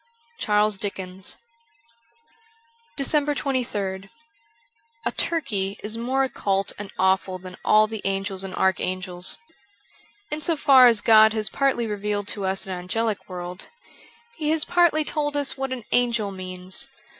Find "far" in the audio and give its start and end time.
10.55-10.87